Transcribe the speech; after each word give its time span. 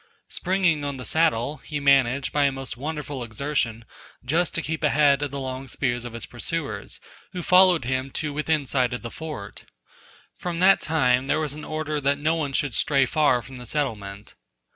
Springing 0.29 0.83
on 0.83 0.97
the 0.97 1.05
saddle, 1.05 1.57
he 1.57 1.79
managed, 1.79 2.33
by 2.33 2.45
a 2.45 2.51
most 2.51 2.75
wonderful 2.75 3.23
exertion, 3.23 3.85
just 4.25 4.55
to 4.55 4.61
keep 4.63 4.83
ahead 4.83 5.21
of 5.21 5.29
the 5.29 5.39
long 5.39 5.67
spears 5.67 6.05
of 6.05 6.13
his 6.13 6.25
pursuers, 6.25 6.99
who 7.33 7.43
followed 7.43 7.85
him 7.85 8.09
to 8.09 8.33
within 8.33 8.65
sight 8.65 8.93
of 8.93 9.03
the 9.03 9.11
fort. 9.11 9.65
From 10.35 10.57
that 10.59 10.81
time 10.81 11.27
there 11.27 11.39
was 11.39 11.53
an 11.53 11.63
order 11.63 12.01
that 12.01 12.17
no 12.17 12.33
one 12.33 12.53
should 12.53 12.73
stray 12.73 13.05
far 13.05 13.43
from 13.43 13.57
the 13.57 13.67
settlement. 13.67 14.33